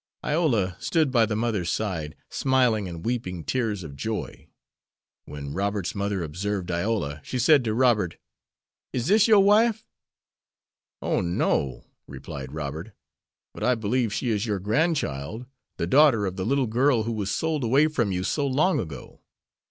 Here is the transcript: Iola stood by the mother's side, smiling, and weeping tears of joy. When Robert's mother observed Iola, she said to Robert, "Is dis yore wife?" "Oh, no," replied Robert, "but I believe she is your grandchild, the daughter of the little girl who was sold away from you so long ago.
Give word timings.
Iola 0.25 0.77
stood 0.79 1.11
by 1.11 1.27
the 1.27 1.35
mother's 1.35 1.71
side, 1.71 2.15
smiling, 2.27 2.89
and 2.89 3.05
weeping 3.05 3.43
tears 3.43 3.83
of 3.83 3.95
joy. 3.95 4.47
When 5.25 5.53
Robert's 5.53 5.93
mother 5.93 6.23
observed 6.23 6.71
Iola, 6.71 7.21
she 7.23 7.37
said 7.37 7.63
to 7.65 7.73
Robert, 7.75 8.17
"Is 8.93 9.05
dis 9.05 9.27
yore 9.27 9.43
wife?" 9.43 9.85
"Oh, 11.03 11.21
no," 11.21 11.83
replied 12.07 12.51
Robert, 12.51 12.93
"but 13.53 13.61
I 13.63 13.75
believe 13.75 14.11
she 14.11 14.31
is 14.31 14.47
your 14.47 14.57
grandchild, 14.57 15.45
the 15.77 15.85
daughter 15.85 16.25
of 16.25 16.35
the 16.35 16.47
little 16.47 16.65
girl 16.65 17.03
who 17.03 17.13
was 17.13 17.29
sold 17.29 17.63
away 17.63 17.85
from 17.87 18.11
you 18.11 18.23
so 18.23 18.47
long 18.47 18.79
ago. 18.79 19.21